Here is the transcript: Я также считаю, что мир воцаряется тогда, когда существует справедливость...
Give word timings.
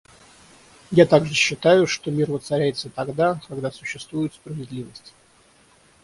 Я 0.89 1.05
также 1.05 1.35
считаю, 1.35 1.85
что 1.85 2.09
мир 2.09 2.31
воцаряется 2.31 2.89
тогда, 2.89 3.39
когда 3.47 3.69
существует 3.69 4.33
справедливость... 4.33 5.13